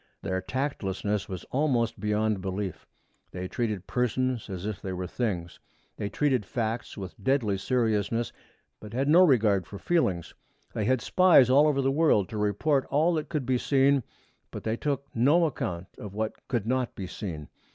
[0.23, 2.87] Their tactlessness was almost beyond belief.
[3.29, 5.59] They treated persons as if they were things.
[5.95, 8.33] They treated facts with deadly seriousness,
[8.79, 10.33] but had no regard for feelings.
[10.73, 14.01] They had spies all over the world to report all that could be seen,
[14.49, 17.49] but they took no account of what could not be seen.